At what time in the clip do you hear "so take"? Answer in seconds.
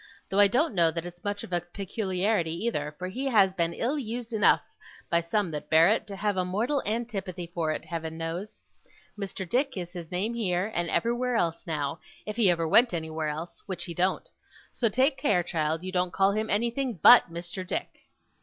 14.73-15.17